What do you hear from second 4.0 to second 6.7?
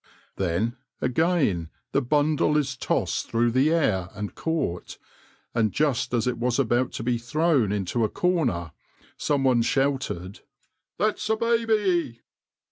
and caught, and just as it was